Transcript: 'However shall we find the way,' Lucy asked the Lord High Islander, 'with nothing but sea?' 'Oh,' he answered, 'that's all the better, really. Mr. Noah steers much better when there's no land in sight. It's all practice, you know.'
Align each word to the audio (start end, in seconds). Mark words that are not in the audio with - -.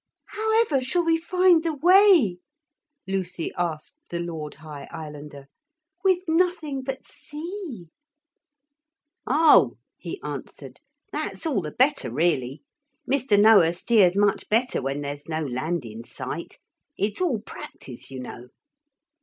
'However 0.29 0.81
shall 0.83 1.05
we 1.05 1.19
find 1.19 1.63
the 1.63 1.75
way,' 1.75 2.37
Lucy 3.07 3.53
asked 3.55 3.99
the 4.09 4.17
Lord 4.17 4.55
High 4.55 4.87
Islander, 4.89 5.45
'with 6.03 6.21
nothing 6.27 6.81
but 6.81 7.05
sea?' 7.05 7.89
'Oh,' 9.27 9.77
he 9.99 10.19
answered, 10.23 10.79
'that's 11.11 11.45
all 11.45 11.61
the 11.61 11.69
better, 11.69 12.11
really. 12.11 12.63
Mr. 13.07 13.39
Noah 13.39 13.73
steers 13.73 14.17
much 14.17 14.49
better 14.49 14.81
when 14.81 15.01
there's 15.01 15.29
no 15.29 15.41
land 15.45 15.85
in 15.85 16.03
sight. 16.03 16.57
It's 16.97 17.21
all 17.21 17.39
practice, 17.39 18.09
you 18.09 18.21
know.' 18.21 18.47